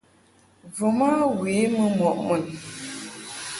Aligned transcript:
Voma 0.75 1.09
we 1.39 1.51
mɨ 1.73 1.83
mɔʼ 1.97 2.15
mun. 2.25 2.43